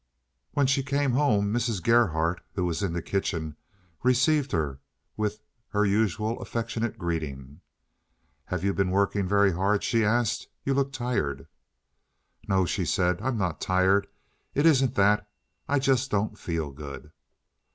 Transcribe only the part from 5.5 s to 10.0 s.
her usual affectionate greeting. "Have you been working very hard?"